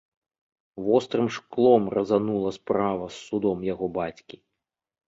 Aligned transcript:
Вострым 0.85 1.27
шклом 1.35 1.83
разанула 1.99 2.51
справа 2.59 3.05
з 3.19 3.25
судом 3.31 3.57
яго 3.73 3.85
бацькі. 4.01 4.35